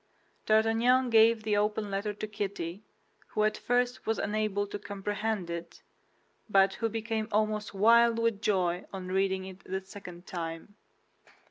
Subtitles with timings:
[0.47, 2.81] D'Artagnan gave the open letter to Kitty,
[3.27, 5.83] who at first was unable to comprehend it,
[6.49, 10.73] but who became almost wild with joy on reading it a second time.